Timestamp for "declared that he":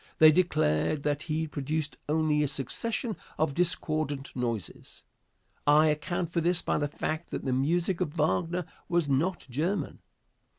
0.31-1.45